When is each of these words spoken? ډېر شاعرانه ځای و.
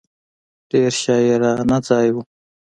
ډېر 0.71 0.91
شاعرانه 1.03 1.77
ځای 1.87 2.07
و. 2.13 2.15